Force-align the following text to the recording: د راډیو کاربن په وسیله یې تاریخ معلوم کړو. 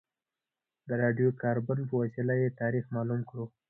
د 0.87 0.89
راډیو 1.01 1.29
کاربن 1.41 1.79
په 1.89 1.93
وسیله 2.01 2.33
یې 2.41 2.55
تاریخ 2.61 2.83
معلوم 2.95 3.21
کړو. 3.29 3.45